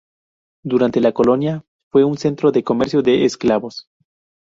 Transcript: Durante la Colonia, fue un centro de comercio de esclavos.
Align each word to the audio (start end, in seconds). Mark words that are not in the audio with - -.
Durante 0.65 0.99
la 0.99 1.11
Colonia, 1.11 1.63
fue 1.91 2.03
un 2.05 2.17
centro 2.17 2.51
de 2.51 2.63
comercio 2.63 3.03
de 3.03 3.23
esclavos. 3.23 3.87